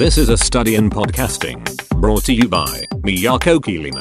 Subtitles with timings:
[0.00, 1.62] This is a study in podcasting
[2.00, 2.64] brought to you by
[3.04, 4.00] Miyako Kirino.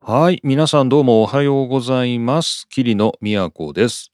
[0.00, 0.40] はい。
[0.42, 2.66] 皆さんどうもおはようございます。
[2.68, 4.10] 桐野都です。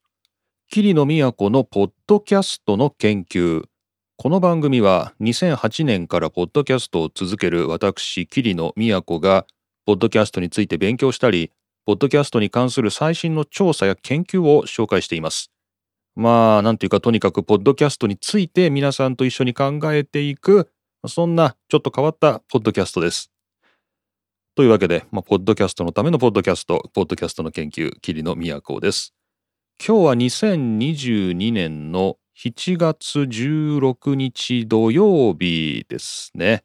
[0.68, 3.64] 桐野都のポッドキャストの研究。
[4.18, 9.46] この番組は2008年からポッドキャストを続ける私、桐野都が、
[9.86, 11.52] ポッドキャストについて勉強したり、
[11.86, 15.53] ポッドキャストに関する最新の調査や研究を紹介しています。
[16.16, 20.70] まあ、なんていうか、とにかく、ポッドキャストについて皆さんと一緒に考えていく、
[21.08, 23.30] そんなちょっと変わったポッドキャストです。
[24.54, 29.12] というわけで、まあ、ポッドキャストのためのポッドキャスト、ポッドキャストの研究、桐野都です。
[29.84, 36.62] 今日は2022年の7月16日土曜日ですね。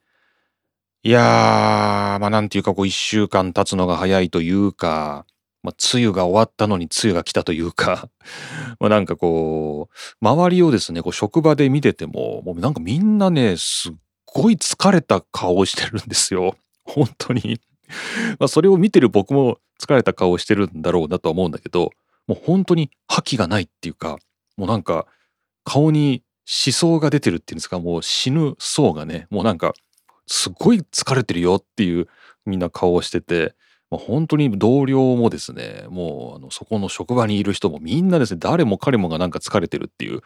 [1.02, 5.26] いやー、まあなんていうかこう一週間経つのが早いというか、
[5.70, 8.10] まあ梅雨が終わったのに梅雨が来たというか、
[8.80, 13.94] まあなんかこう、周りをですね、こう職場で見てても、もうなんかみんなね、すっ
[14.26, 16.56] ごい疲れた顔をしてるんですよ。
[16.84, 17.62] 本当に。
[18.40, 21.92] まあそれを見てる僕も疲れた顔をしてるんだろうなとは思うんだけど、
[22.28, 24.18] もう本当に覇気がないっていうか、
[24.58, 25.06] もうなんか
[25.64, 26.24] 顔に
[26.66, 29.74] 思想が出てるっていうんですか、もう死ぬ層がね、もうなんか
[30.26, 32.08] すごい疲れてるよっていう
[32.46, 33.56] みんな顔をしてて、
[33.92, 40.22] まあ、本当に同僚もですね、もうあのそこの職場にいる人もみんなですね、誰も彼もがなんか疲れてるっていう、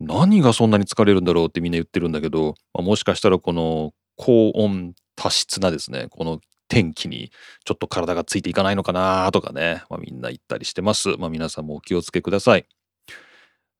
[0.00, 7.30] 何がそんなに疲れるんだろうってみんな言ってるんだけど、まあ、もしかしたらこの高温多湿なですね、この天気に
[7.64, 11.16] ちょっと体がついていかないのかなとかね、まあ、みんな言ったりしてます。
[11.18, 12.66] まあ、皆さんもお気をつけください。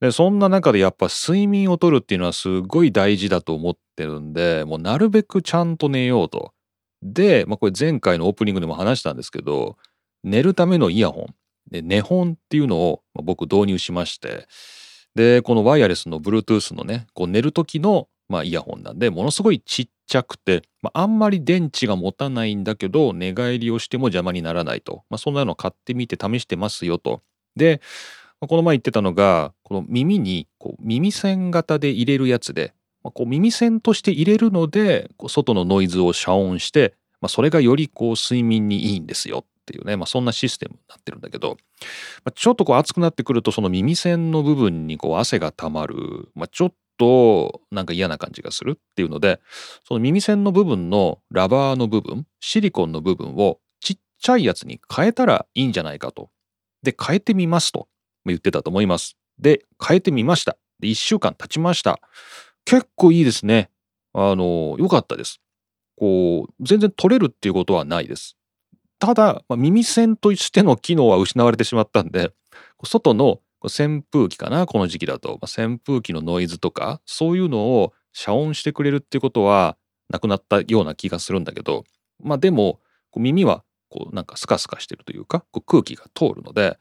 [0.00, 6.53] で、そんな中でやっぱ睡眠をとるっていうのはすごい大事だと思ってるんで、もうなるべくちゃんと寝ようと。
[7.03, 9.77] で、まあ、これ前回のオープニングでも話したんですけど、
[10.25, 11.35] 寝るためのイヤホン、
[11.71, 14.47] で寝本っていうのを僕導入しまして、
[15.15, 25.05] で、このワイヤレスの Bluetooth のね、こう寝る時のまあイヤホンなんで、ものすごいちっちゃくて、まあ、あんまり電池が持たないんだけど、寝返りをしても邪魔にならないと。
[25.11, 27.23] まあ、そんなの買ってみて試してますよと。
[27.56, 27.81] で、
[28.41, 32.75] この前言ってたのが、この耳にこう耳栓型で入れるやつで、
[33.06, 41.56] まあ、こう耳栓として入れるので、こう外のノイズを遮音して、まあ、それがよりこう睡眠にいいんですよっていうね、まあ、そんなシステムになってるんだけど、
[42.25, 49.41] まあ、ちょっとこう熱くなってくると、その耳栓の部分にこう汗が溜まる、まあ、ちょっとなんか嫌な感じがするっていうので、
[49.87, 56.31] その耳栓の部分のラバーの部分、シリコンの部分をちっちゃいやつに変えたらいいんじゃないかと。
[56.83, 57.87] で、変えてみますと
[58.25, 59.17] 言ってたと思います。
[59.38, 60.56] で、変えてみました。
[60.81, 62.00] で、1週間経ちました。
[62.66, 63.71] 結構いいですね。
[64.12, 65.41] あの、良かったです。
[65.97, 68.37] こう、全然取れるっていうことはないです。
[68.99, 72.32] ただ、まあ、耳栓としての機能は失われてしまったんで、
[72.84, 79.76] 外の扇風機かなこの時期だと、まあ、扇風機のノイズとかそういうのを遮音してくれるっていうことは
[80.09, 81.84] なくなったような気がするんだけど
[82.22, 86.78] まあでもこう耳はこうなんかスカスカしてるというかこう空気が通るので、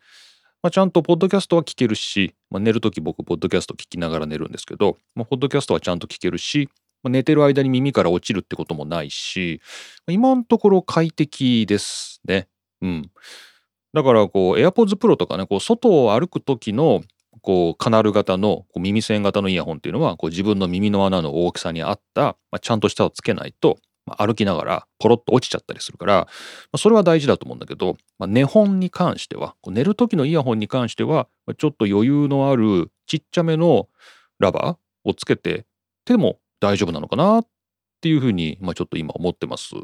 [0.66, 6.70] まあ、ちゃんとポッドキャストは聞けるし、まあ、寝る時僕ポッドキャスト聞きながら寝るんですけど、まあ、ポッドキャストはちゃんと聞けるし、
[7.04, 9.62] まあ、寝てる間に耳から落ちるってこともないし
[10.08, 12.48] 今のところ快適ですね。
[12.82, 13.12] うん。
[13.94, 17.04] だからこう AirPods Pro とかねこう外を歩く時の
[17.42, 26.28] こうカナル型のこう耳栓型のイヤホンっていうのはこう自分の耳の穴の大きさに合った、まあ、ちゃんとしたをつけないと、歩きながらポロッと落ちちゃったりするから、
[26.72, 31.28] ま、それは大事だと思うんだけど、まあ、寝本に関しては寝る時のイヤホンに関しては
[31.58, 33.88] ちょっと余裕のあるちっちゃめの
[34.40, 35.66] ラバーをつけて
[36.06, 37.48] ても大丈夫なのかなっ
[38.02, 39.76] ていうふうに、まあ、ちょっと今思ってます。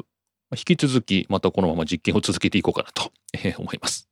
[0.54, 3.10] 引き続きまたこのまま実験を続けていこうかなと
[3.58, 4.08] 思います。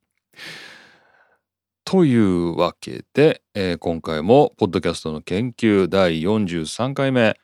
[1.85, 7.37] というわけで、えー今回もポッドキャストの研究第43回目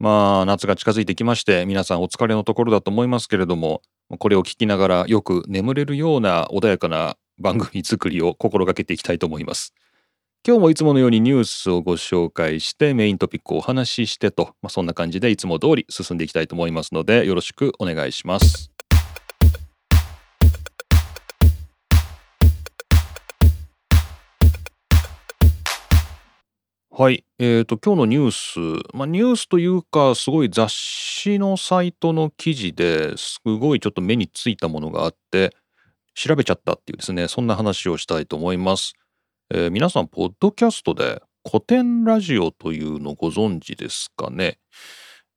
[0.00, 3.82] まあ夏が近づいてきまして皆さんお疲れのところだと思いますけれども
[4.18, 9.72] これを聞きながらよく眠れるような穏やかな番組作りを心がけていきたいと思います。
[10.46, 18.79] 今日もいつものようにニュースをご紹介してメイントピックをお話ししてと、まあ、そんな感じでいつも通り進んでいきたいと思いますのでよろしくお願いします。
[27.00, 27.24] はい。
[27.38, 35.56] えっ、と、今日のニュース、まあ、ニュースというか、すごい雑誌のサイトの記事ですごいちょっと目についたものがあって、
[36.12, 38.92] 調べちゃったっていうですね、そんな話をしたいと思います。
[39.48, 44.58] えー皆さん、ポッドキャストで古典ラジオというのご存知ですかね？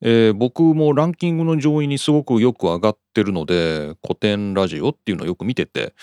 [0.01, 5.93] えー僕もランキングの上位にすごくよく上がってるので、古典ラジオっていうのをよく見てて、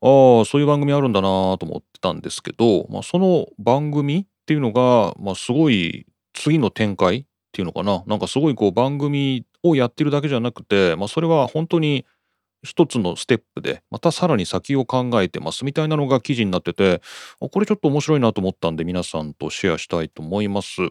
[0.00, 1.28] ああ、そういう番組あるんだな
[1.58, 12.04] と思ってたんですけど、まあ、その番組っていうのが、まあ、すごい次の展開っていうのかななんかすごいこう番組をやってるだけじゃなくて、まあ、それは本当に
[12.64, 17.00] 一つのステップでまたさらに先を考えてますみたいなのが記事になってて
[17.38, 20.88] これちょっと面白いなと思ったんで皆さんとシェアしたいと思います。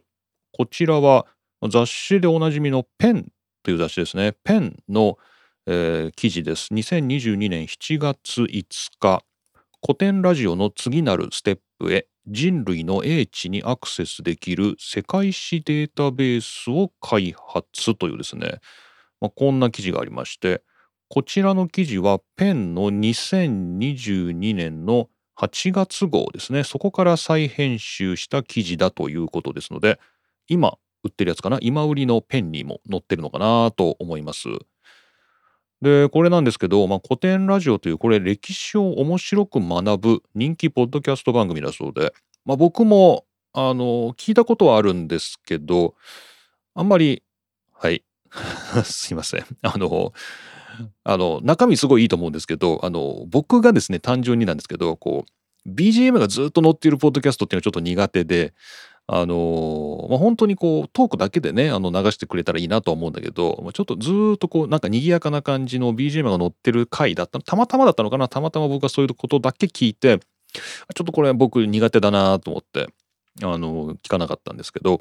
[0.53, 1.25] こちらは
[1.69, 3.27] 雑誌でおなじみのペン
[3.61, 4.37] という雑誌ですね。
[4.45, 5.17] ペンの、
[5.67, 6.73] えー、記事です。
[6.73, 8.65] 2022年7月5
[9.01, 9.21] 日
[9.85, 18.59] 古典ラジオの次なるステップへ人類の英知にアクセスできる世界史データベースを開発というですね、
[19.21, 20.61] まあ、こんな記事がありまして
[21.07, 26.63] こちらの記事はペンの2022年の8月号ですね。
[26.63, 29.99] そこから再編集した記事だということですので
[30.47, 31.57] 今売ってるやつかな？
[31.61, 34.49] 今売りのペンにも載ってるのかなと思います。
[35.81, 42.13] でこれなんですけど、まあ、古典ラジオというこれ歴史を面白く学ぶ人気ポッドキャスト番組だそうで、
[42.45, 45.95] まあ、僕もあの聞いたことはあるんですけど
[46.75, 47.23] あんまり
[47.79, 48.03] はい。
[48.83, 49.45] すいません。
[49.61, 50.13] あの
[51.03, 55.25] あの中身すごいいいと思うんですけどあの僕がですね単純になんですけどこ
[55.65, 58.53] う BGM がずっと載っているポッドキャストっていうのはちょっと苦手で
[59.11, 72.85] あのまあ、本当にこうトークだけでねあの流してくれたらいいなとは思うんだけど、まあ、ちょっとずっとこうなんか賑やかな感じの BGM が載ってる回だったたまたまだったのかなたまたま僕はそういうことだけ聞いてちょっとこれ僕苦手だなと思って
[73.41, 74.99] あの聞かなかったんですけど、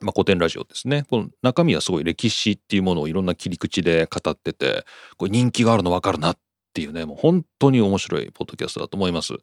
[0.00, 4.84] まあ、古典ラジオですねこの中身はすごい歴史っていうものをいろんな切り口で語ってて
[5.16, 6.38] これ人気があるの分かるなっ
[6.74, 9.34] ていうねもう本当に面白いポッドキャストだと思います。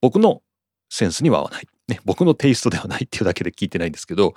[0.00, 0.42] 僕の
[0.90, 1.66] センスには合わない。
[1.88, 4.34] ね、 僕のテイストではないっていうだけで聞いてないんですけど、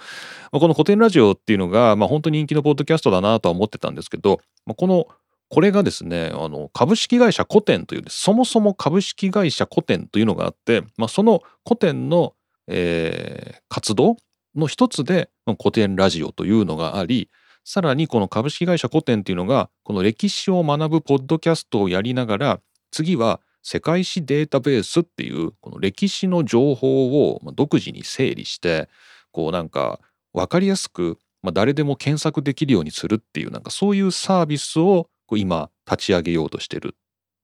[0.51, 5.07] まあ、この古典ラジオっていうのが、まあ、本当に人気のポッドキャストだなとは思ってたんですけど、まあ、この
[5.49, 12.35] これがですねあの株式会社古典というそもそも株式会社古典というのがあって、まあ、その古典の、
[12.67, 14.17] えー、活動
[14.55, 15.29] の一つで
[15.59, 17.29] 古典ラジオというのがあり
[17.63, 22.59] さらにこの株式会社古典っていうのがこの歴史を学ぶポッドキャストをやりながら
[22.91, 28.89] 次は世界史データベースっていうこの歴史の情報を独自に整理して
[29.31, 29.99] こうなんか
[30.33, 36.97] 分かりやすく、まあ、誰でも検索できるようにするっていうなんかそういうサービスをこう今立ち上げようとしてるっ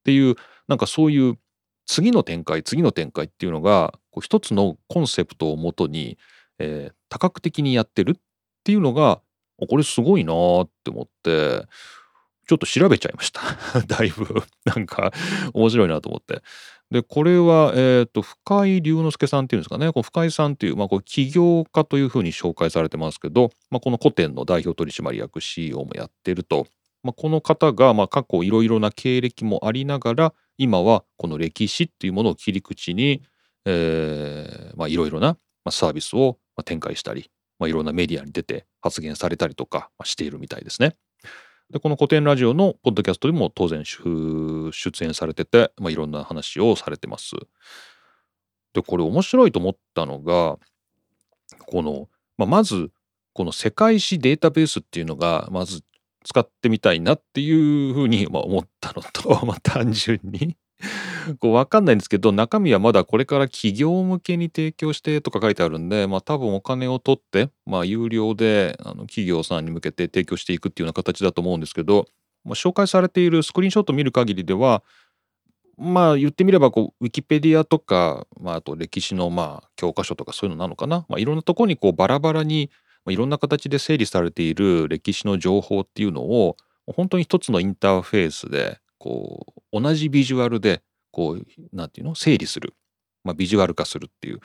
[0.04, 0.36] ていう
[0.68, 1.38] なんかそういう
[1.86, 6.18] 次の展開次の展開っていうのがこう一つのコンセプトをもとに、
[6.60, 8.22] えー、多角的にやってるっ
[8.64, 9.22] ていうのが
[9.70, 11.66] これすごいなって思って
[12.48, 13.42] ちょっと調べちゃいました。
[13.88, 15.12] だいぶ、なんか、
[15.54, 16.42] 面白いなと思って。
[16.92, 19.92] で、これは、えっ、ー、と、深井龍之介さんっていうんですかね。
[19.92, 26.68] この深井さんっていう、まあ、こう起業家というふうに紹介されてますけど、まあ、この古典の代表取締役 CEO もやってると。
[27.02, 33.22] まあ、この方が、まあ、過去いろいろな経歴もありながら、今はこの歴史っていうものを切り口に、
[33.66, 35.38] えー、まあ、いろいろな
[35.70, 40.96] サービスを展開したり、まあ、いろんなメディアに出て発言されたりとかしているみたいですね。
[41.72, 44.72] でこの古典ラジオのポッドキャストにも当然出
[45.04, 47.36] 演されてて、まあ、いろんな話をされてます。
[48.74, 50.58] でこれ面白いと思ったのが
[51.66, 52.92] この、まあ、まず
[53.34, 55.82] この世界史データベースっていうのがまず
[56.24, 60.58] 使ってみたいなっていうふうに思ったのと、 まあ、単純に
[61.40, 72.06] こう分かんないんですけど中身はまだこれから企業向けに提供してとか書いてあるんで、まあ、多分お金を取って、まあ、有料であの企業さんに向けて提供していくっていうような形だと思うんですけど、
[72.44, 74.84] まあ、紹介されているスクリーンショット見る限りでは
[75.78, 82.72] まあ言ってみればこうウィキペディアとか、まあ、あと歴史のまあ教科書とかそういうのなのかな、まあ、いろんなとこにこうバラバラに
[83.08, 86.58] いろんな形で整理されている歴史の情報っていうのを
[86.88, 90.82] 本当に一つのインターフェースでこう同じビジュアルで
[91.16, 92.74] こう何て言うの整理する、
[93.24, 94.42] まあ、ビジュアル化するっていう。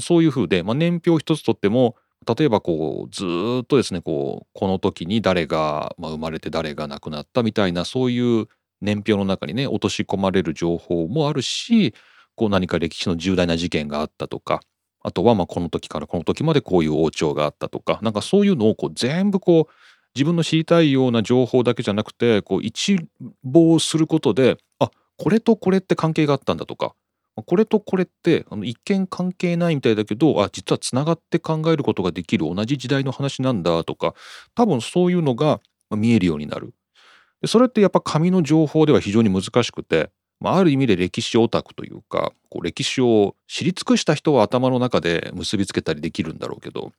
[0.00, 1.96] そういう風で、まあ、年表一つとっても
[2.36, 3.24] 例えばこうず
[3.62, 8.46] っとですねこうこの時に誰が、まあ、生まれて誰が亡くなったみたいなそういう
[8.82, 11.94] 年表の中にね落とし込まれる情報もあるし
[12.34, 14.60] こう何か歴史の重大な事件があったとか
[15.02, 19.72] あとはまあこの時からこの時までこういう王朝があったとかなんかそういうのをこう全部こう
[20.14, 22.98] 自分の知りたいような情報だけじゃなくてこう一
[23.44, 24.58] 望することで
[25.20, 26.94] これとこれって関係があったんだとか
[27.34, 34.14] これとこれってあの一見関係ないみたいだけどあ実はつながって考えることができる同じ時代の話なんだとか
[34.54, 35.60] 多分そういうのが
[35.90, 36.72] 見えるようになる。
[37.42, 40.10] でそれってやっぱ紙の情報では非常に難しくて、
[40.40, 46.92] まあ、ある意味で歴史オタクというかこう歴史を知り尽くした人は頭の中で結びつけたりできるんだろうけど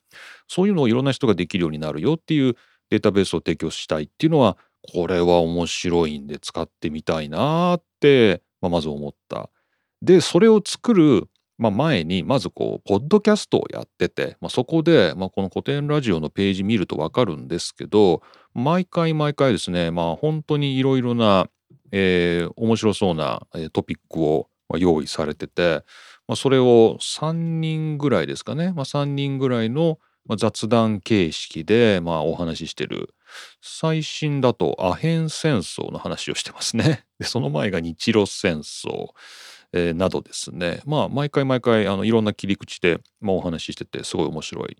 [0.48, 2.56] そういうのをいろんな人ができるようになるよっていう
[2.92, 4.58] データベースを提供したいっていうのは
[4.94, 9.50] これは面白いんで使ってみたいなって、まあ、まず思った。
[10.02, 11.28] でそれを作る
[11.62, 18.24] まあ、前にまずこうポッドキャストをやってて、まあ、そこで、まあ、この古典ラジオのページ見ると分かるんですけど
[18.56, 21.50] 毎回毎回ですねまあ本当にいろいろな、
[21.92, 25.84] えー、面白そうなトピックを用意されてて、
[26.28, 33.14] まあ、それを3人ぐらいですかね、まあ、3人ぐらいのまあ雑談形式でまあお話ししてる
[33.62, 37.06] 最新だとアヘン戦争の話をしてますね。
[37.20, 39.10] でその前が日露戦争。
[39.74, 44.76] えー、などですねまあ毎回毎回あのいろんな切り口で、まあ、お話ししててすごい面白い。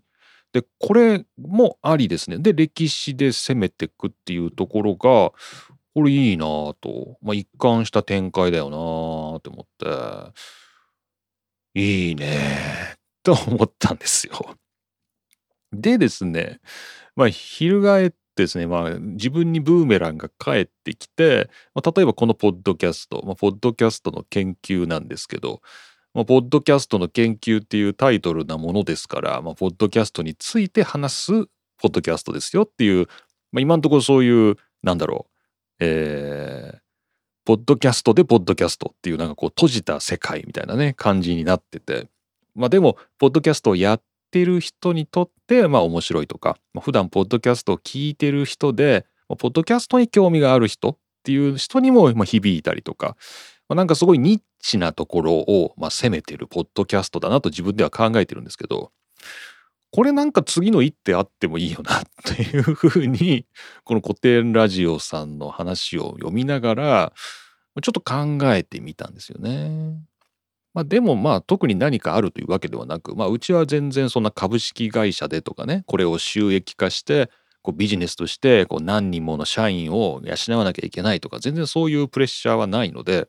[0.52, 2.36] でこれもありですね。
[2.38, 5.32] で歴史で攻めていくっていうところが
[5.94, 10.32] これいいなぁと、まあ、一貫した展開だよなぁと思っ
[11.74, 14.56] ていいねと思ったんですよ。
[15.72, 16.60] でですね
[17.16, 25.60] まあ翻ってですね、まあ、自分にブーメランが返ってきて、まあ、例えばこのポッドキャスト、まあ、ポッドキャストの研究なんですけど、
[26.14, 31.32] まあ、ポッドキャストの研究っていうタイトルなものですから、まあ、ポッドキャストについて話す
[31.78, 33.06] ポッドキャストですよっていう、
[33.52, 35.32] まあ、今のところそういう、なんだろう、
[35.80, 36.78] えー、
[37.44, 42.08] ポッドキャストでポッドキャストっていうなんかこう閉じた世界みたいなね、感じになってて、
[42.54, 44.02] まあでも、ポッドキャストをやっ
[44.32, 53.08] ってる人にとってまあ面白いとか、まあ、普段ポッドキャストを聞いてる人で、まあ、ポッドキャストに興味がある人っていう人にもまあ響いたりとか、
[53.68, 58.90] まあ、なんかすごいニッチなところをまあ攻めてるポッドキャストだなと自分では考えてるんですけど
[59.90, 63.44] これなんか次の一手あってもいいよなっていうふうに
[63.84, 67.12] この古典ラジオさんの話を読みながら
[67.82, 70.00] ちょっと考えてみたんですよね。
[70.74, 77.30] まあ、でもまあ特に何かあるというわけではなく、まあ、うちは全然そんな株式会社でとかねこれを収益化して
[77.62, 83.28] こうビジネスとしてこう何人もの社員を養わなきゃいけないとか全然そういうプレッシャーはないので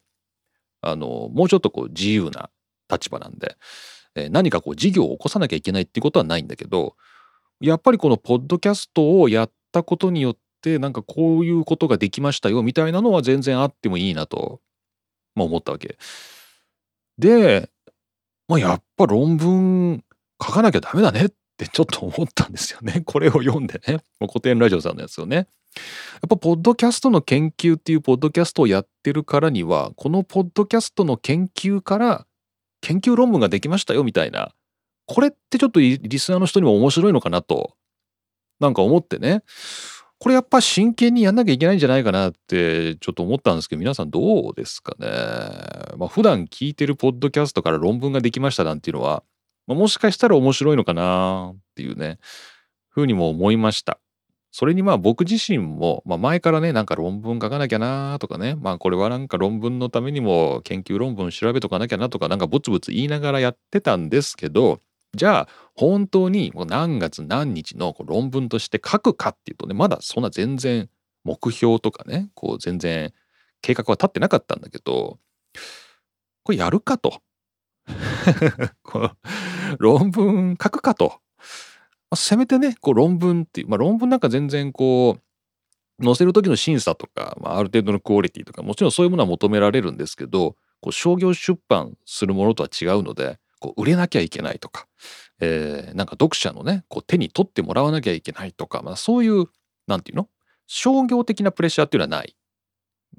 [0.82, 2.50] あのもうちょっとこう自由な
[2.90, 3.58] 立場なんで、
[4.16, 6.96] えー、何かこう事業を起こさなきゃいけないっていうことはないんだけど
[7.60, 14.62] やっぱりこのポッドキャストをやったことによってなんかこういうことができましたよみたいなのは全然あってもいいなと、
[15.36, 15.98] まあ、思ったわけ。
[17.18, 17.70] で、
[18.48, 20.04] まあ、やっぱ論文
[20.42, 23.02] 書かなきゃダメだねってちょっと思ったんですよね。
[23.06, 24.04] これを読んでね。
[24.20, 25.36] 古典ラジオさんのやつをね。
[25.36, 25.48] やっ
[26.30, 32.28] ぱポッドキャストの研究っていうポッドキャストをやってるからにはこのポッドキャストの研究から
[32.82, 34.54] 研究論文ができましたよみたいな
[35.08, 37.76] これってちょっとリスナーの人にも面白いのかなと
[38.60, 39.42] なんか思ってね
[40.24, 45.06] これやっぱ真剣にやんなきゃいけないんじゃないかなってちょっと思ったんですけど皆さんどうですかね？
[45.98, 49.24] まあ普段聞いてるポッドキャストから論文ができましたなんていうのは、
[49.68, 52.20] まあ、もしかしたら面白いのかなっていうね
[52.88, 54.00] ふうにも思いました。
[54.50, 64.80] それにまあ僕自身も、まあ、前からねなんか論文書かなきゃなとかねまあこれはなんか論文のためにも研究論文調べとかなきゃなとかなんかブツブツ言いながらやってたんですけど
[65.16, 70.90] じゃあ本当に何月何日の論文として書くかっていうとねまだそんな全然
[71.24, 73.14] 目標とかねこう全然
[73.62, 75.20] 計画は立ってなかったんだけど
[76.44, 77.22] これやるかと。
[78.84, 79.12] この
[79.78, 81.16] 論文書くかと、ま
[82.12, 85.18] あ、せめてねこう論文っていう、まあ、論文なんか全然こ
[86.00, 94.88] う載せる時の審査とか、まあ、ある程度のクオリティとかもちろんそういうものは求められるんですけどこう商業出版するものとは違うのでこう売れなきゃいけないとか、
[95.40, 99.46] えー、なんか読者のねこう手に取ってもらわなきゃいけないとか、まあ、そういう
[99.88, 100.28] なんていうの？
[100.68, 102.36] 商業的なプレッシャーっていうのはない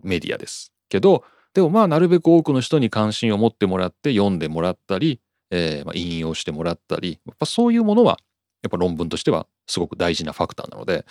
[0.03, 0.75] メディアです。
[0.91, 1.25] けど
[1.55, 5.19] でもまあなるべく多くの人に関心を持ってもらって読んでもらったり、
[5.51, 8.19] えー、まあ引用してもらったりやっぱそういうものは
[8.63, 11.07] やっぱ論文としてはすごく大事なファクターなので、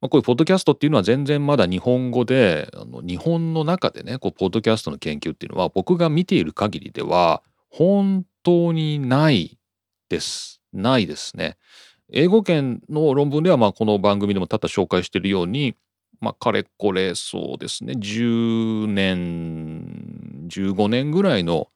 [0.00, 9.58] まあ、こういうポッドキャストっていうのは全然まだ日本語であの日本の中でねこうポッドキャストの研究っていうのは僕が見ている限りでは本当にない
[10.08, 10.60] です。
[10.72, 11.56] ないですね。
[12.12, 15.76] 英語圏の論文ではまあこの番組でも多々紹介しているように、
[16.20, 21.68] まあ、かれこれそうですね10年15年ぐらいの、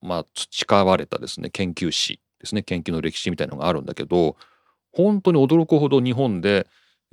[0.00, 4.36] まあ、培われたですね研究史ですね研究の歴史みたいのがあるんだけど
[4.92, 6.66] 本当に驚くほど日本で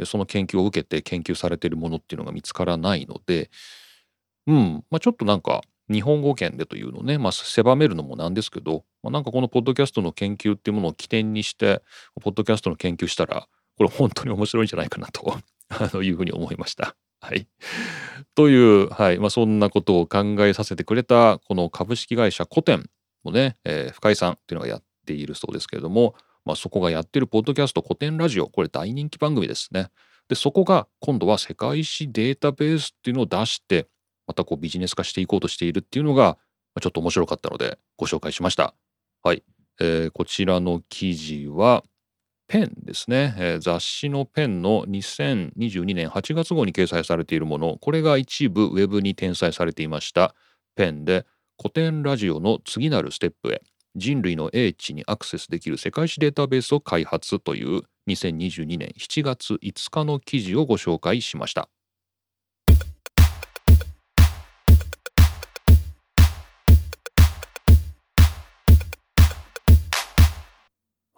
[0.06, 3.50] その研究を受けて研究されているものっていうのが見つからないので
[4.48, 11.82] うんまあちょっとなんか日本語圏でというのをね、まあ、狭めるのもなんですけど、まあ、なんかこのポッドキャストの研究っていうものを起点にして
[12.22, 15.40] ポッドキャストの研究したらこれ本当に面白いんじゃないかなと
[16.04, 16.96] いうふうに思いました。
[17.22, 17.48] はい、
[18.34, 22.90] という、はいまあ、そんなことを考えさせてくれたこの株式会社古典
[23.24, 26.16] もね、えー、深井さんっていうのがやっているそうですけれども、
[26.46, 29.90] まあ、そこがやってるポッドキャスト古典ラジオこれ大人気番組ですね。
[30.30, 33.88] でそこが今度は世界史データベースっていうのを出して
[34.30, 36.38] またこうビジネス化していこうとしているっていうのが
[36.80, 38.76] ちょっと面白かったのでご紹介しました。
[39.24, 39.44] はい、
[39.82, 41.84] えーこちらの記事は
[42.48, 47.78] ペンですね、えー雑誌のペンの2022年8月号に掲載されているもの。
[47.82, 50.36] これが一部ウェブに転載されていました。
[50.76, 51.26] ペンで
[51.60, 53.64] 古典ラジオの次なるステップへ
[53.96, 61.68] 人類の英知にアクセスできる世界史データベースを開発という2022年7月5日の記事をご紹介しました。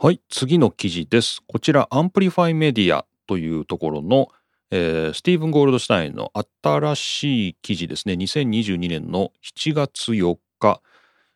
[0.04, 1.44] はい次の記事です。
[1.46, 4.30] こちら Amplifi Media というところの、
[4.72, 6.32] えースティーブン・ゴールドスタインの
[6.64, 8.16] 新しい記事ですね。
[8.16, 10.82] 2022年の7月4日、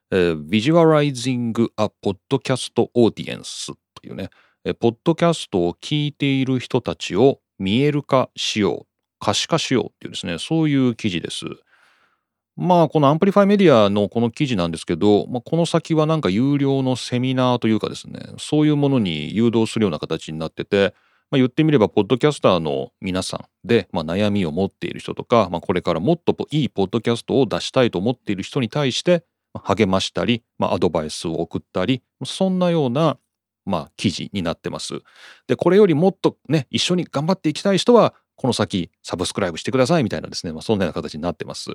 [0.10, 4.32] えー Visualizing a Podcast Audience というね、
[4.64, 8.88] えーポッドキャストを聞いている人たちを見える化しよう
[9.20, 10.40] 可視化しようっていうですね。
[10.40, 11.46] そういう記事です。
[12.58, 20.94] まあこの Amplifi Media のこの記事なんですけど、まあ、この先はなんか有料のセミナーというかですねそういうものに誘導するような形になってて、
[21.32, 29.26] まあ、言ってみればポッドキャスターの皆さんで、まあ、悩みを持っている人とか、まあ、これからもっといいポッドキャストを出したいと思っている人に対して
[29.64, 33.18] 励ましたり、まあ、アドバイスを送ったりそんなような
[33.66, 35.00] まあ記事になってます。
[35.48, 41.72] でこれよりもっとね一緒に頑張っていきたい人はこの先サブスクライブしてくださいみたいなですね、まあ、そんなような形になってます。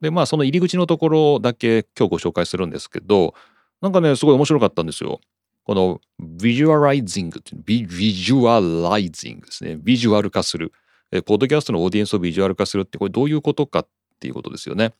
[0.00, 3.34] でまあその入り口のところだけ今日ご紹介するんですけど
[3.80, 5.20] なんかねすごい面白かったんですよ。
[5.64, 9.76] この visualizing っていう vi- visualizing ですね。
[9.76, 10.72] ビジュアル化する。
[11.12, 13.88] えポッドキャストのオーディエンスをビジュアル化するってこれどういうことかっ
[14.20, 14.92] ていうことですよね。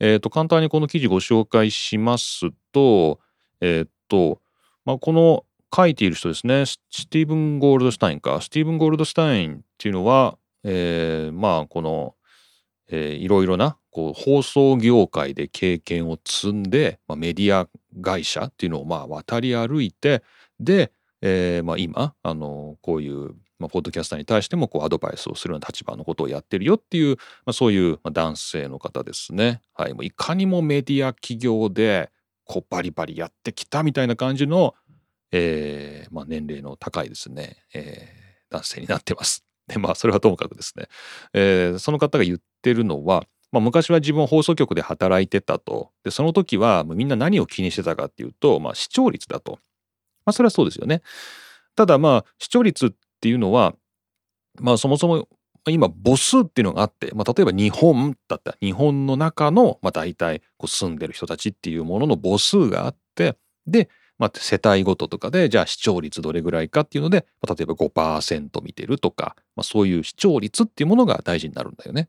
[0.00, 3.20] えっ、と簡単にこの記事ご紹介しますと
[3.60, 4.40] えっ、と、
[4.84, 12.14] まあ、この書いている人ですねスティーブン・ゴールドスタインかスティーブン・ゴールドスタインっていうのは、えーまあこの
[12.88, 17.68] えーいろいろなこう放送業界で経験を積んで、まあ、メディア
[18.02, 20.22] 会社っていうのをまあ渡り歩いて
[20.58, 29.60] で、えーまあ、今あのこういう、まあ、ポッドキャスターに対してもこうアドバイスをするような立場のことをやってるよっていう、まあ、そういう男性の方ですね。
[29.74, 32.10] はい、もういかにもメディア企業で
[32.44, 34.74] こうバリバリやってきたみたいな感じの、
[35.32, 39.46] えーまあ、年齢の高いですね、えー男性になってます。
[39.66, 40.86] でまあそれはともかくですね
[41.32, 45.90] えーその方が言ってるのは、まあ、昔は自分放送局で働いてたと。
[46.04, 49.58] でその時はみんな何を気にしてたかっていうと、まあ、視聴率だと、
[50.24, 51.02] まあ、それはそうですよね。
[51.76, 53.74] ただまあ視聴率っていうのは
[54.60, 55.28] まあそもそも
[55.70, 63.36] 今母数っていうのがあって、まあ、例えば日本だったら日本の中の、まあ、大体こう住んでる人たちっていうものの母数があって
[63.66, 63.88] で、
[64.18, 72.08] まあ、世帯ごととかでじゃあ視聴率どれぐらいかっていうので、まあ、例えば5%見てるとか、まあ、そういう視聴率っていうものが大事になるんだよね。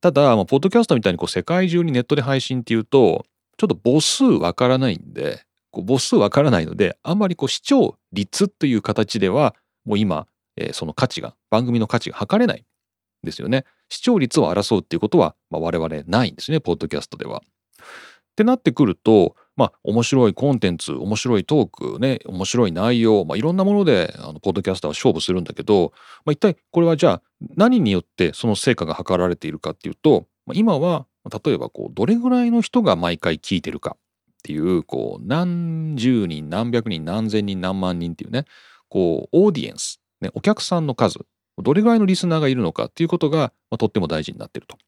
[0.00, 3.26] ただ、まあ、ポッドキャストみたいにこう世界中にネットで配信っていうと
[3.58, 13.64] ちょっと母数わからないんでこう母数わからないのであんまりこう視聴率という形ではもう今、えーその価値が番組の価値が測れないんですよね。
[13.88, 17.42] 視聴率を争うっていうことは、まあ、我々ないんですねポッドキャストでは。
[17.42, 25.92] ってなってくるとまあ面白いコンテンツ面白いトークね面白い内容、まあ、いろんなものであのポッドキャスターは勝負するんだけど、
[26.24, 27.22] まあ、一体これはじゃあ
[27.56, 31.04] 何によってその成果が測られているかっていうと、まあ、今は
[31.44, 38.46] 例えばこうどれぐらいの人が毎回聞いてるかっていうこう何十人何百人何千人何万人っていうね
[38.88, 41.18] こうオーディエンス、ね、お客さんの数
[41.58, 44.78] どれぐらいのリスナーがいるのかっていうことが、まあ、とっても大事になってると。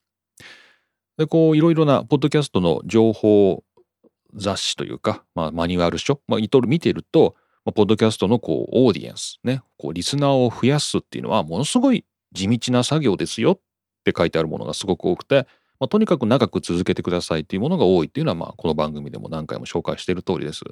[1.18, 3.62] でこういろいろなポッドキャストの情報
[4.34, 13.60] 雑誌というか、まあ、マニュアル書、まあ、いろいろ見てると、まあ、ポッドキャストのこうオーディエンスねこうリスナーを増やすっていうのはものすごい地道な作業ですよっ
[14.04, 15.46] て書いてあるものがすごく多くて、
[15.78, 20.64] まあ、とにかく長く続けてくださいっていうものが多いっていうのは、まあ、この番組でも何回も紹介している通りです。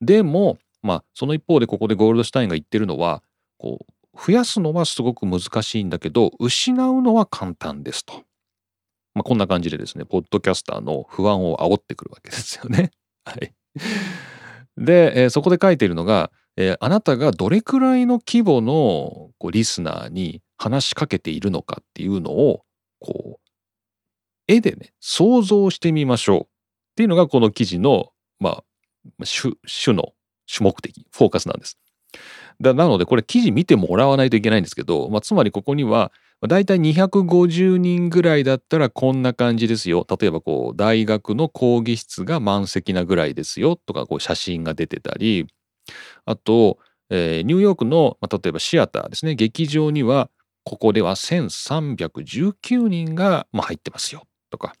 [0.00, 3.22] でも、まあ、その一方でここでゴールドシュタインが言ってるのは
[3.58, 8.24] こう増やすのはすごく難しいんだけど失うのは簡単ですと。
[9.16, 12.90] まあ、こんな感じでですね、ポッドキャスターの不安を煽ってくるわけですよね。
[13.24, 13.54] はい。
[14.76, 22.62] で、えーそこで書いているのが、えーあなたがどれくらいの規模のこうリスナーに話しかけているのかっていうのを、
[23.00, 23.50] こう、
[24.48, 26.46] 絵でね、想像してみましょうっ
[26.96, 28.62] ていうのがこの記事の、ま
[29.18, 30.12] あ、主主の
[30.44, 31.78] 主目的、フォーカスなんです。
[32.60, 40.06] だなので、これ記事見てもらわないといけないんですけど、まあ、つまりここには、だいたい250人ぐらいだったらこんな感じですよ。
[40.20, 43.76] 例えばこう大学の講義室が満席なぐらいですよ。
[43.76, 45.46] とかこう写真が出てたり。
[46.26, 49.34] あと、えーニューヨークの、まあ、例えばシアターですね。
[49.34, 50.28] 劇場には
[50.64, 54.24] ここでは1319人が、まあ、入ってますよ。
[54.50, 54.74] とか。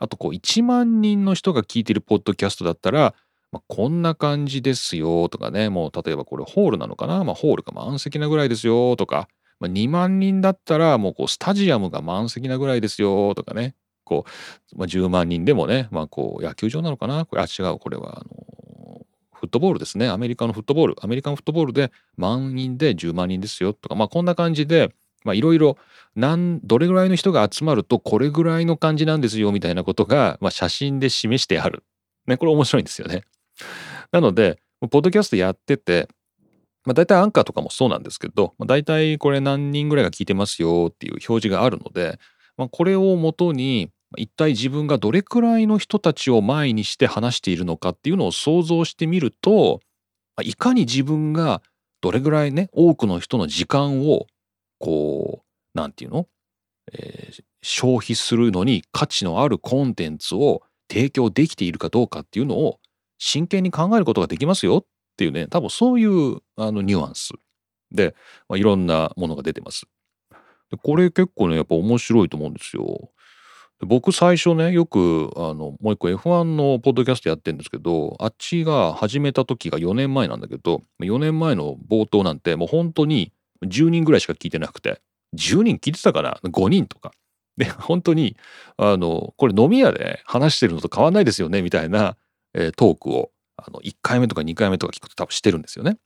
[0.00, 3.14] あとこう1万人の人が聞いてるポッドキャストだったら、
[3.50, 5.28] まあ、こんな感じですよ。
[5.28, 5.70] とかね。
[5.70, 8.94] もう例えばこれホールなのかな、まあ、ホールが満席なぐらいですよ。
[8.96, 9.28] とか、
[9.60, 13.74] まあ、2万人だったらもうこうスタジアムが満席なぐらいですよとかね。
[14.04, 14.24] こ
[14.74, 17.24] う、まあ、10万人でもね、まあ、こう野球場なのかな？
[17.24, 20.08] これあ違うこれはあのフットボールですね。
[20.08, 20.96] アメリカのフットボール。
[21.00, 23.94] アメリカンフットボールで万人で10万人ですよとか。
[23.94, 24.92] まあこんな感じで
[25.26, 25.76] いろいろ
[26.16, 31.84] どれぐらいの人が集まるとこれぐらいの感じなんですよみたいなことが、まあ、写真で示してある。
[32.26, 33.22] ね、これ面白いんですよね。
[34.10, 36.08] なので、ポッドキャストやってて、
[36.84, 42.18] まあ、大体アンカーとかもそうなんですけど、まあ、大体これ何人ぐらいが聞いてますよっていう表示があるので、
[42.56, 49.80] まあ、これをもとに一体自分がどれくらいの人たちを前にして話しているのかっていうのを想像してみると
[50.42, 51.62] いかに自分が
[52.00, 54.26] どれぐらいね多くの人の時間を
[54.78, 56.28] こう何て言うの、
[56.92, 62.78] えー、消費するのに価値のあるコンテンツを提供できているかどうかっていうのを
[63.18, 64.86] 真剣に考えることができますよっ
[65.18, 67.32] ていうね多分そういうあのニュアンス
[67.90, 68.14] で、
[68.48, 69.86] まあ、いろんなものが出てます。
[70.70, 73.10] でこれ結構ねやっぱ面白いと思うんですよ。
[73.80, 83.32] 僕最初ねよくあのもう一個 F1 のポッドキャストやってるんですけどあっちが始めた時が4年前なんだけど4年前の冒頭なんてもう本当に
[83.64, 85.00] 10人ぐらいしか聞いてなくて
[85.36, 87.12] 10人聞いてたかな？5人とか。
[87.56, 88.36] で本当に
[88.76, 92.16] あのこれ飲み屋で話してるのと変わんないですよねみたいな、
[92.54, 95.98] えー、トークをあの1回目とか2回目とか聞くと多分してるんですよね。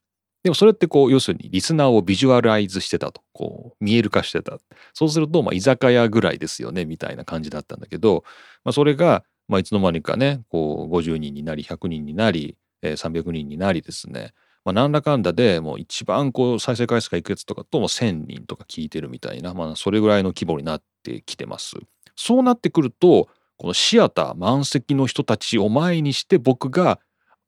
[0.43, 4.59] でもそれってこう要するにリスナーをビジュアライズしてたとこう見える化してた
[4.93, 8.25] そうするとまあ居酒屋ぐらいですよねみたいな感じだったんだけど、
[8.65, 14.33] まあ、それがまあいつの間にかねこう50人になり100人になり、300人になりですね
[14.65, 21.77] まあ、なんだかんだでもう一番こう再生回数がいくやつとかとも1,000人とか聞いてるみたいな、まあ、それぐらいの規模になってきてます。
[22.15, 27.01] そうなってくるとこのシアター満席の人たちを前にして僕が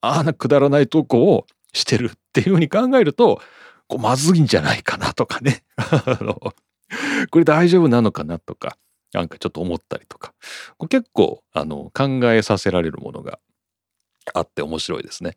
[0.04, 3.40] ああなくだらない投稿をしてるっていうふうに考えると
[3.88, 5.62] こうまずいんじゃないかなとかね
[7.30, 8.76] これ大丈夫なのかなとか
[9.12, 10.32] なんかちょっと思ったりとか
[10.88, 13.38] 結構あの考えさせられるものが
[14.34, 15.36] あって面白いですね。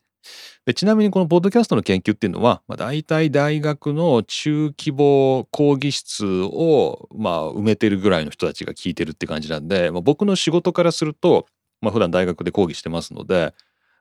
[0.66, 11.46] でちなみにこのポッドキャストの研究っていうのは、まあ、大体大学の中規模講義室を、まあ、埋めてるぐらいの人たちが聞いてるって感じなんで、まあ、僕の仕事からすると、
[11.80, 13.54] まあ、普段大学で講義してますので、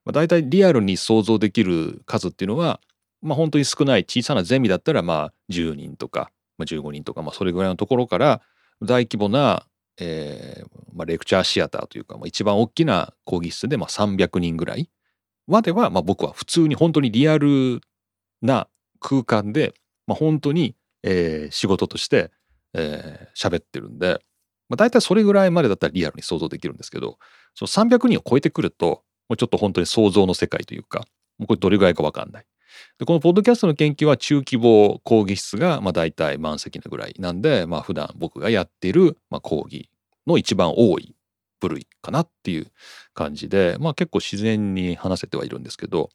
[0.06, 2.80] まあ、大体リアルに想像できる数っていうのは、
[3.20, 8.40] まあ、本当に少ない小さなゼミだったらまあ10人とか、まあ、15人とか、まあ、それぐらいのところから
[8.80, 9.66] 大規模な、
[9.98, 14.88] えーまあ、レクチャーシアターというか、まあ、一番大きな講義室でまあ300人ぐらい
[15.48, 17.80] までは、まあ、僕は普通に本当にリアル
[18.42, 18.68] な
[19.00, 19.74] 空間で、
[20.06, 22.30] まあ、本当に、えー、仕事として
[22.74, 24.20] 喋、えー、ってるんで、
[24.68, 27.18] まあ、大体それぐらいまでだったらリアルに想像できるんですけど
[27.54, 31.06] その300人を超えてくるともうちょっと本当に想像の世界というか
[31.38, 32.44] もうこれどれぐらいか分かんない。
[32.98, 39.88] でこのポッドキャストの研究は中規模講義室がまあ大体満席なぐらいなんで、まあ普段僕がやっているまあ講義
[40.26, 41.14] の一番多い
[41.60, 42.66] 部類かなっていう
[43.14, 46.10] 感じで、まあ結構自然に話せてはいるんですけど、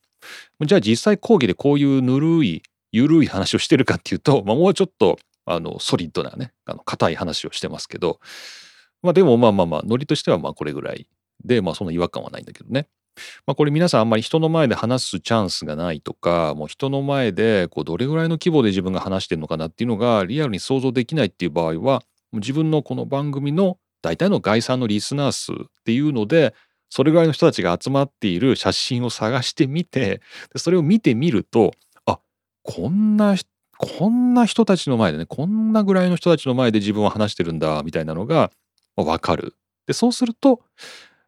[0.62, 8.20] じゃあ実際講義でこういうぬるい、ゆるい話をしてるかっていうと、まあ、もうちょっとあのソリッドなね、あの硬い話をしてますけど、
[9.02, 11.08] まあでもまあまあまあ、ノリとしてはまあこれぐらい
[11.44, 12.88] で、まあそんな違和感はないんだけどね。
[13.46, 26.56] まあ、これ皆さんあんまり人の前で話すチャンスがないとかもう人の前でこうどれぐらいの規模で自分が話してるのかなっていうのがリアルに想像できないっていう場合は自分のこの番組の大体の概算のリスナー数っていうので
[26.90, 30.22] それぐらいの人たちが集まっている写真を探してみて
[30.56, 31.72] それを見てみると
[32.06, 32.20] あ
[32.64, 33.36] こんな
[33.78, 38.52] こんな人たちの前でねこんなぐらいの人たちの前で自分は話してるんだみたいなのが
[38.96, 39.56] 分かる。
[39.88, 40.62] でそうすると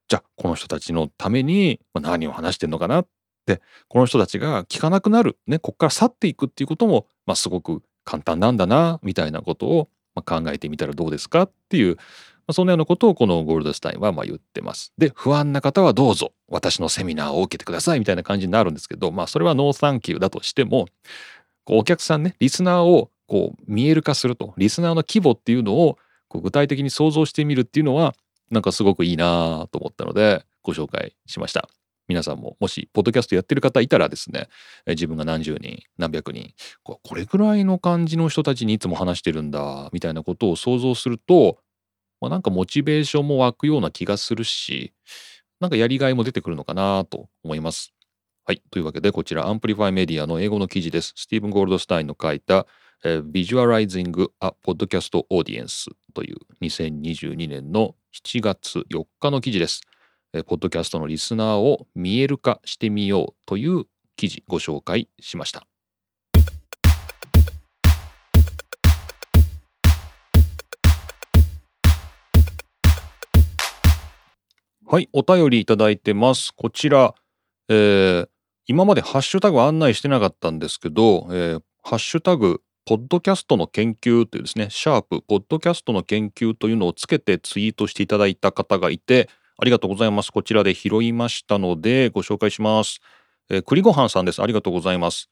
[0.07, 3.07] じゃあこの人たちのために何を話してんのかなっ
[3.45, 9.89] てこの人たちが聞かなくなる、ね、こっから去っていくっていうことも、まあ、すごく簡単なんだなみたいなことを
[10.25, 11.97] 考えてみたらどうですかっていう
[12.47, 14.93] あ、そんなようなことをこのゴールドスタインはま言ってます。
[14.97, 20.87] で、不安な方はどうぞ私のセミナーを受けてくださいみたいな感じになるんですけど、まあそれはノーサンキューだとしても、
[21.63, 25.97] こうお客さんね、リスナーをこう見える化すると、リスナーの規模っていうのを
[26.29, 28.13] 具体的に想像してみるっていうのは、
[28.51, 31.67] なんかすごくいいなと思ったので、ご紹介しました。
[32.07, 34.49] 皆さんももしポッドキャストやってる方いたらですね
[34.85, 36.53] 自分が何十人何百人
[36.83, 41.59] これぐらいの感じの人たちにいつも話してるんだみたいなことを想像すると
[42.23, 44.93] まあ、なんかモチベーションも湧くような気がするし、
[45.59, 47.93] なんかやりがいも出てくるのかなと思います。
[48.45, 48.61] はい。
[48.71, 51.11] というわけで、こちら、 Amplifi Media の英語の記事です。
[51.17, 52.65] スティーブン・ゴールドスタインの書いた、
[53.05, 59.81] えー、Visualizing a Podcast Audience という2022年の7月4日の記事です。
[60.33, 63.83] えー、ポッドキャストのリスナーを見える化してみようという
[64.15, 65.67] 記事ご紹介しました。
[74.87, 76.53] はい、お便りいただいてます。
[76.55, 77.15] こちら、
[77.67, 78.29] えー、
[78.67, 90.33] 今までハッシュタグ案内してなかったんですけど、えー、ハッシュタグ、ポッドキャストの研究というですね、シャープ、ポッドキャストの研究というのをつけてツイートしていただいた方がいて、ありがとうございます。
[90.33, 92.99] こちらで拾いましたので、ご紹介します。
[93.49, 94.41] えー、栗ごはんさんです。
[94.41, 95.29] ありがとうございます。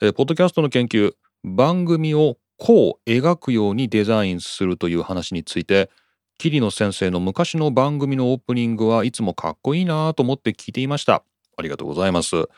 [0.00, 1.12] えー、ポッドキャストの研究、
[1.44, 5.90] 番組をこう描くようにデザインするという話について、
[6.38, 11.24] 桐野先生の昔の番組のオープニングはいつもかっこいいなと思って聞いていました。
[11.58, 12.48] ありがとうございます。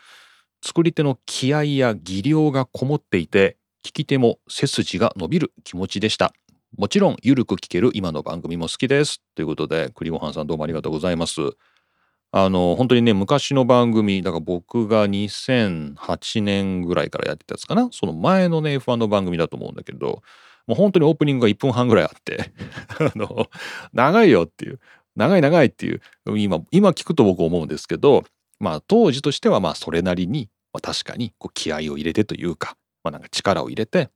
[0.63, 6.33] 作り手の気合や技量がこもっていて、聞き手も背筋が伸びる気持ちでした。
[6.77, 9.21] もちろん、ゆるく聞ける今の番組も好きです。
[9.35, 11.41] ということで、栗ごはんさんどうもありがとうございます。
[12.31, 17.89] あの、本当にね、昔の番組、だから僕が2008年ぐらいからやってたやつかな。
[17.91, 20.21] その前のね、F1 の番組だと思うんだけど、
[20.67, 22.51] もう本当にオープニングが1分半ぐらいあって
[22.99, 23.47] あの、
[23.93, 24.79] 長いよっていう、
[25.15, 26.01] 長い長いっていう、
[26.37, 28.23] 今、今聞くと僕思うんですけど、
[28.59, 34.09] まあ当時としてはまあそれなりに、まあ、確かにこう気合を入れてというか、まあなんか力を入れて、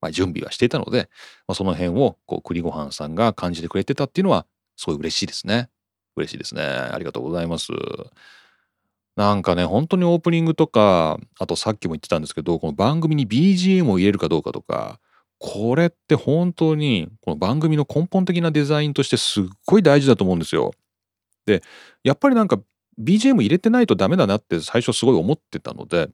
[0.00, 1.08] まあ、準備はしていたので、
[1.46, 5.70] まあ、その辺をこう栗ごはんさんが感じてくれてたっていうのはすごい嬉しいですね。
[6.16, 6.62] 嬉しいですね。
[6.62, 7.72] ありがとうございます。
[9.16, 14.98] なんかね、本当にオープニングとか、あとさっきも言ってたんですけど、この番組に BGM を入れるかどうかとか、
[15.38, 20.72] これって本当にこの番組の根本的なデザインとしてすっごい大事だと思うんですよ。
[21.46, 21.62] で
[22.02, 22.58] やっぱりなんか
[22.98, 26.08] BGM 入れてないとダメだなって最初すごい思ってたので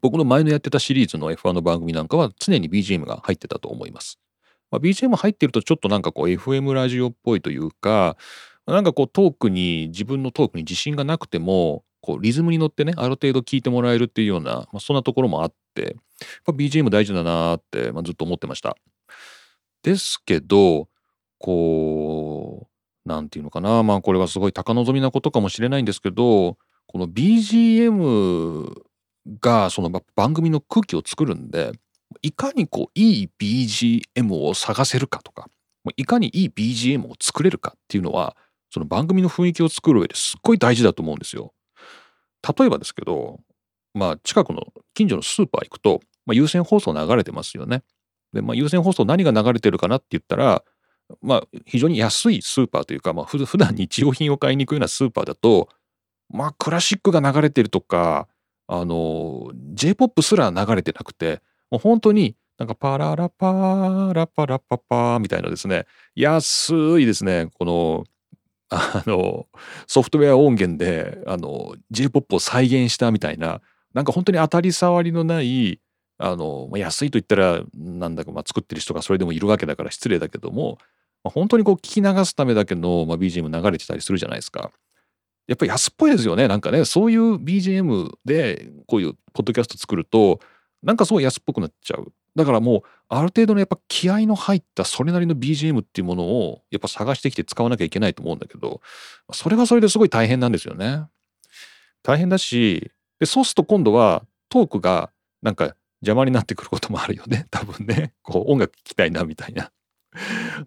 [0.00, 4.18] 僕の前のやってたシリーズの F1 の番組なんかは常に BGM が入ってたと思います。
[4.70, 8.16] まあ、BGM 入ってるとちょっとなんかこう FM ラジオっぽいというか
[8.66, 15.96] なんかこうトークに自分のトークに自信がなくてもこうリズムに乗ってねある程度聞いてもらえるっていうような、まあ、そんなところもあって
[16.46, 18.76] やっ BGM 大事だなって、まあ、ずっと思ってました。
[19.82, 20.88] ですけど
[21.38, 22.68] こ
[23.04, 26.56] うなんていうのかなまあこれはすごい高望みなことかもしれないんですけど
[26.86, 28.82] この BGM
[29.40, 31.72] がその番組の空気を作るんで
[32.22, 35.48] いかにこういい BGM を探せるかとか
[35.96, 38.36] いかにいい BGM を作れるかっていうのは
[38.70, 41.52] その番組の雰囲気を作る上ですっごい大事だと思うんですよ。
[42.58, 43.40] 例えばですけど、
[43.94, 47.82] まあ、近くの近所のスーパー行くと、まあ、有線放送流れてますよね。
[48.32, 50.62] で、まあ、有線放送何が流れてるかなって言ったら、
[51.22, 55.68] まあ、非常に安いスーパーというか、まあ、 普段日用品を買いに行くようなスーパーだと、
[56.28, 58.28] まあ、クラシックが流れてるとか、
[58.68, 68.04] あの、J-POP すら流れてなくて、もう本当になんかパララパーラパラパパーみたいなですね、安いですね、この
[68.68, 69.46] あの
[69.86, 73.60] ソフトウェア音源であの J-POP を再現したみたいな
[73.94, 75.80] なんか本当に当たり障りのない
[76.18, 80.78] あの、安いと言ったらなんだか、まあ、作ってる人がそれでもいるわけだから失礼だけども、
[81.24, 84.70] 本当にこう聞き流すためだけの、まあ、BGM 流れてたりするじゃないですか。
[85.46, 90.40] やっぱり安っぽいですよねなんかねそういう BGM でこういうポッドキャスト作ると
[90.82, 92.12] なんかすごい安っぽくなっちゃう。
[92.36, 98.82] だからもうある程度のやっぱ気合の入ったそれなりの BGM っていうものをやっぱ探してきて使わなきゃいけないと思うんだけど
[99.32, 101.04] それはそれですごい大変なんですよね。
[102.02, 105.10] 大変だしでそうすると今度はトークが
[105.42, 109.72] なんか邪魔になってくることもあるよね 多分ねこう音楽聴きたいなみたいな。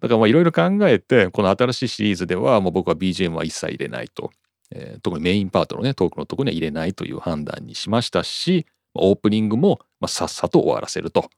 [0.00, 4.30] からまあいろいろ考えてこの新しいシリーズではもう僕は BGM は一切入れないと、
[4.72, 11.30] えー、特にメインパートのねトークのとこには入れないという判断にしましたしオープニングもまあさっさと終わらせると。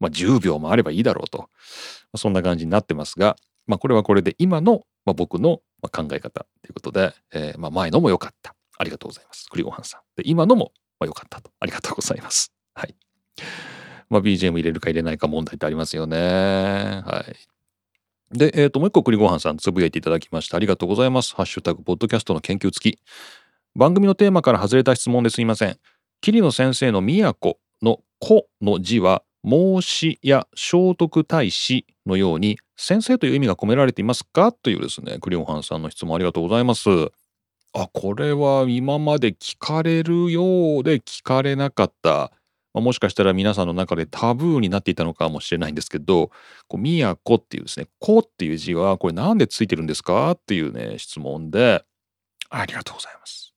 [0.00, 1.38] まあ、10秒もあればいいだろうと。
[1.38, 1.46] ま
[2.14, 5.60] あ、そんな感じになってますが、まあ、これはこれで今の、まあ、僕の
[5.92, 8.54] 考え方ということで、えー、まあ前のも良かった。
[8.76, 9.48] ありがとうございます。
[9.50, 10.00] 栗ごはんさん。
[10.16, 11.50] で、今のも良かったと。
[11.60, 12.52] ありがとうございます。
[12.74, 12.94] はい。
[14.10, 16.18] まあ、BGM 入れるか入れないか問題ってありますよね。
[16.18, 17.53] はい。
[18.34, 20.56] で、えっ、ー、と、もう一個栗ごはんさんつぶやいていただきました。
[20.56, 21.34] ありがとうございます。
[21.34, 22.98] ハッシュタグ、ポッドキャストの研究付き。
[23.76, 25.78] 番組のテーマから外れた質問ですいません。
[26.20, 34.52] 桐野先生の都の子の字は孟子や聖徳太子のように先生という意味が込められていますか？
[34.52, 36.88] というですねクリオンハンさんの質問ありがとうございます
[37.74, 42.32] あこれは今まで聞かれるようで聞かれなかった、
[42.74, 46.30] まあ、もしかしたら皆さんの中でタブーになっていたのかもしれないんですけど
[46.68, 50.32] 「こう都」っていうですね「子」っていう字はこれなんでついてるんですか？
[50.32, 51.84] っていうね質問で
[52.50, 53.54] ありがとうございます。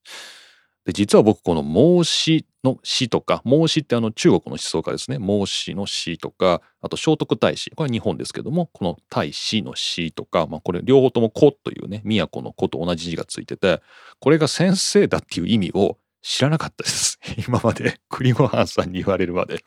[0.86, 5.18] で実は僕この孟子の詩とか孟子ってあの中国の思想家ですね。
[5.20, 13.82] 孟子の詩とかあと聖徳太子これは日本ですけどもこの太子の詩とか、まあ、これ両方とも「子」というね都の「子」と同じ字がついてて
[14.20, 17.20] これが先生だっていう意味を知らなかったです。
[17.48, 18.00] 今まで。
[18.10, 19.64] 栗ごはんさんに言われるまで。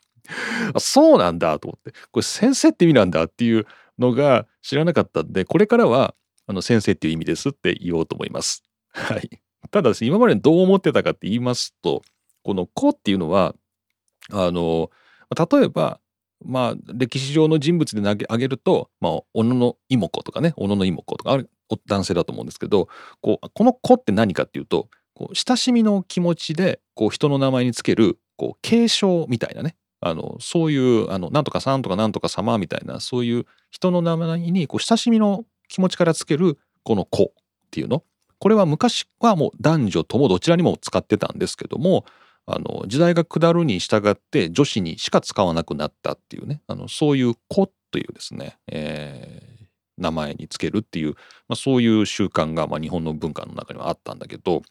[0.73, 1.91] あそうなんだと思って。
[2.11, 3.65] これ先生って意味なんだっていう
[3.97, 6.15] のが知らなかったんでこれからは
[6.47, 8.63] あの先生っていう意味ですって言おうと思います。
[8.91, 9.29] はい。
[9.69, 12.01] ただですね今までどう思ってたかって言いますと
[12.43, 13.55] この「子」っていうのは
[14.31, 14.89] あの
[15.35, 15.99] 例えば
[16.43, 21.39] まあ歴史上の人物で投げると、まあ、小野妹子とかね小野妹子とか
[21.87, 22.89] 男性だと思うんですけど
[23.21, 29.75] こうこの「子」って何かっていうとこう親しみの気持ちでこう人の名前につけるこう継承みたいなね。
[30.03, 37.27] あのそういうあのなんとかさんとかなんとか様みたいなそういう人の名前にこう親しみの気持ちからつけるこの子っ
[37.69, 38.03] ていうの。
[38.39, 42.05] これは昔はもう男女ともどちらにも使ってたんですけども
[42.47, 46.61] あの時代が下るに従って女子にしか使わなくなったっていうね。
[46.65, 49.30] あのそういう「子」というですね、えー、
[49.97, 51.11] 名前につけるっていう、
[51.47, 54.61] まあ、そういう習慣がまあ日本の文化の中にはあったんだけど、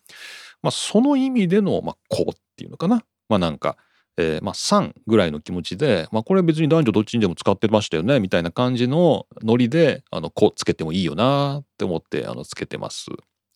[0.63, 3.77] まあ、その意味での「まあ、子」っていうのかなまあなんか
[4.17, 13.11] えー、まあ3ぐらいの気持ちで、まあ、これは別に男女どっちにでも使ってましたよねみたいな感じのノリで「あの子」つけてもいいよなって思ってあのつけてます。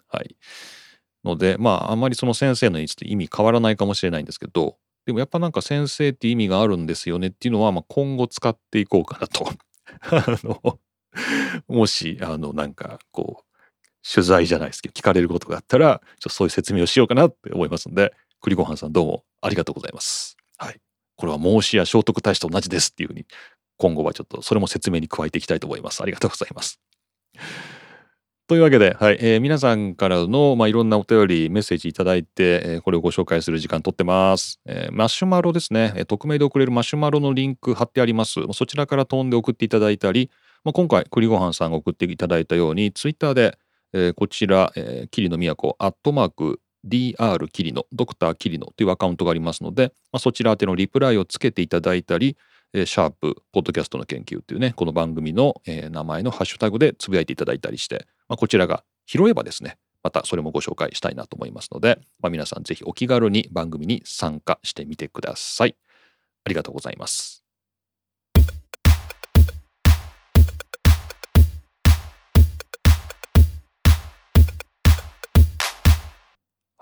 [0.09, 0.37] はい。
[1.25, 9.49] のでまああんまりその先生の位置って意味変わらないかもしれないんですけどでもやっぱなんか先生って意味があるんですよねっていうのは、まあ、今後使っていこうかなと
[10.11, 10.79] あの
[11.75, 13.45] もしあのなんかこう
[14.09, 20.37] 取材じゃないですけど聞かれることがあったらちょっとそういう説明をしようかなって思いますので栗ごはんさんどうもありがとうございます。
[20.59, 20.81] はい。
[21.17, 23.27] これは孟子や聖徳太子と同じですっていうふうに
[23.79, 26.03] 今後はちょっとそれも説明に加えていきたいと思います。
[26.03, 26.81] ありがとうございます。
[28.47, 40.31] というわけで、はいえー、皆さんからの、まあ、いろんなお便りメッセージいただいて、えー、これをご紹介する時間とってます、えー、マシュマロですね、え、匿名で送れるマシュマロのリンク貼ってありますそちらから飛んで送っていただいたり、
[40.65, 43.59] まあ、今回栗ごはんさんが送っていただいたようにツイッターで、
[43.93, 47.49] えー、こちら、えー、桐野都アットマーク Dr.
[47.49, 52.37] キリノ、ドクターキリノというアカウントがありますので、まあ、そちら宛てのリプライをつけていただいたり、
[52.73, 65.77] えー、シャープ、ポッドキャストの研究っていうね、この番組の、えー、名前のハッシュタグでつぶやいていただいたりして、まあ、こちらが拾えばですね、またそれもご紹介したいなと思いますので、まあ、皆さんぜひお気軽に番組に参加してみてください。
[66.45, 67.44] ありがとうございます。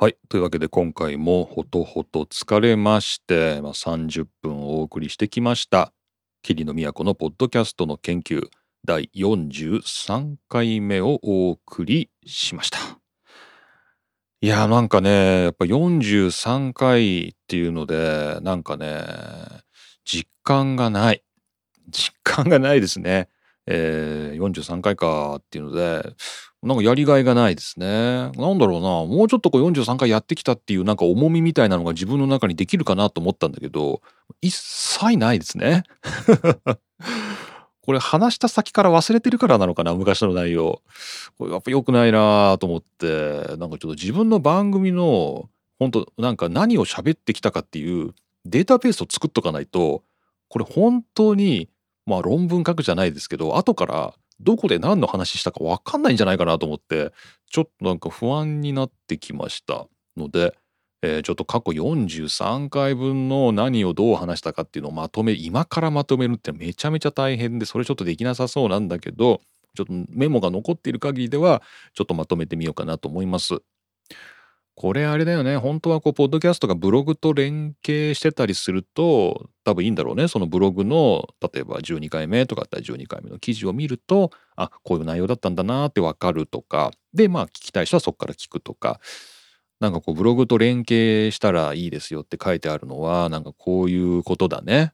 [0.02, 0.16] はい。
[0.28, 5.92] というわけで今回もほとほと疲れまして、まあ、30分お送りしてきました。
[6.42, 8.48] 霧の都のポッドキャストの研究
[8.84, 12.78] 第43回目をお送りしました。
[14.40, 19.04] いやなんかねやっぱ43回っていうのでなんかね
[20.04, 21.22] 実感がない
[21.88, 23.28] 実感がないですね。
[23.68, 26.16] えー、43回かっていうので
[26.62, 28.30] なんかやりがいがないですね。
[28.36, 34.00] なんだろうなもうちょっとこう43回やってきたっていうなんか重みみたいなのが自分の中にできるかなと思ったんだけど
[34.40, 35.82] 一切ないですね。
[37.84, 40.82] これ話した先から忘れてるからなのかな昔の内容。
[41.36, 45.48] これやっぱ良くないなと思ってなんかちょっと自分の番組の
[45.80, 50.04] 本当なんか何を喋ってきたかっていうデータベースを作っとかないと
[50.48, 51.68] これ本当に
[52.06, 57.12] まあ論文書くじゃないですけど後からどこで何の話したか分かんないんじゃないかなと思って
[57.50, 60.56] ちょっとなんか不安になってきましたので、
[61.02, 69.40] えー、ちょっと過去43回分の何をどう話したかっていうのをまとめ今からまとめるってめちゃめちゃ大変でそれちょっとできなさそうなんだけど
[69.74, 71.62] ちょっとメモが残っている限りでは
[71.94, 73.62] ちょっとまとめてみようかなと思います。
[74.74, 75.58] これあれだよね。
[75.58, 80.28] 本当はこうポッドキャストがブログと連携してたりすると多分いいんだろうね。
[80.28, 86.90] そのブログの例えば12回目とかだったら12回目の記事を見るとあこういう内容だったんだなって分かるとか。
[87.12, 89.00] でまあ聞きたい人はそこから聞くとか。
[89.78, 94.92] なんかこうブログと連携したらいいですよって書いてあるのはなんかこういうことだね。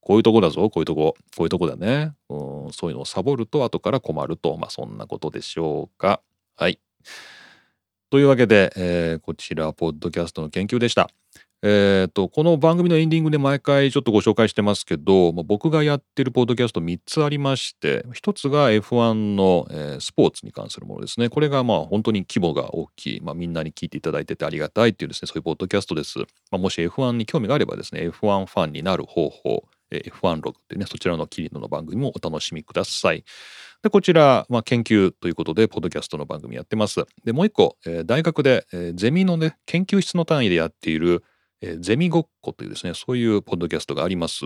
[0.00, 0.68] こういうとこだぞ。
[0.70, 1.14] こういうとこ。
[1.36, 2.12] こういうとこだね。
[2.30, 4.56] うんそういうのをサボると後から困ると。
[4.56, 6.20] まあそんなことでしょうか。
[6.56, 6.80] はい。
[8.14, 11.10] というわけで、えー、こちら、ポッドキャストの研究でした。
[11.64, 29.64] えーと、この番組のエンディングで毎回ちょっとご紹介してますけど、まあ、僕がやってるポッドキャスト3つありまして1つが F1 の、えー、スポーツに関するものですねこれがまあ本当に規模が大きい、まあ、みんなに聞いていただいててありがたいっていうですねそういうポッドキャストです、まあ、もし F1 に興味があればですね F1 ファンになる方法
[30.02, 33.24] F1 ログってね、そちらのキリノの番組もお楽しみください。
[33.82, 37.04] で、こちら、まあ、研究ということで、ポッドキャストの番組やってます。
[37.24, 41.22] で、もう一個、えー、大学で、えー、ゼミのね、研究室の単位でやっている、
[41.60, 44.44] えー、ゼミごっこというですね、そういうポッドキャストがあります。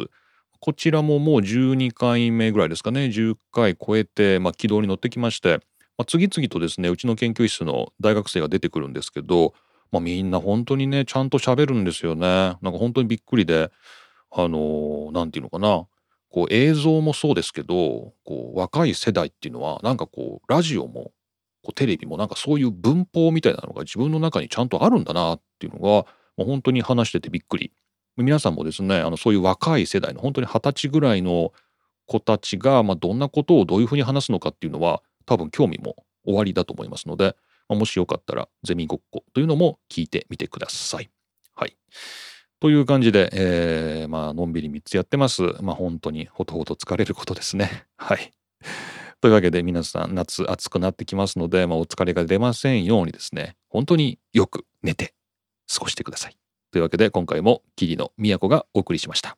[0.61, 5.61] こちらももう12回目ぐらいですかね、10回超えて、まあ、軌道に乗ってきまして、
[5.97, 9.55] まあ、次々とですね、うちの研究室の大学生が出てくるんですけど、
[9.91, 12.21] まあ、みんな本当にねちゃんと喋るんですよね。
[12.27, 13.71] なんか本当にびっくりで
[14.31, 15.87] あの何、て言うのかな
[16.31, 21.13] こう映像もそうですけどこう若い世代っていうのはなんかこうラジオも
[21.63, 26.07] こうテレビもなんかそういう文法みたいなのが自分の中にちゃんとあるんだなっていうのがも
[26.41, 27.73] う本当に話しててびっくり。
[28.17, 31.53] 皆さんもですねあのそういう若い世代の本当に二十歳ぐらいの
[32.07, 37.37] 子たちが、まあ、どんなことをどういうふうに話すのかっていうのは多分興味も終わりだと思いますので
[37.69, 41.11] まあ、もしよかったらゼミごっこというのも聞いてみてください。
[41.55, 41.77] はい。
[42.61, 45.43] という感じで、えー、まあのんびり3つやってます。
[45.63, 47.87] まあ本当にほとほと疲れることですね。
[47.97, 48.33] はい。
[49.21, 55.15] というわけで皆さん夏暑くなってきますので、まあ、お疲れが出ませんようにですね、本当によく寝て
[55.73, 56.37] 過ごしてください。
[56.71, 59.37] というわけで今回も霧の都がお送りしました。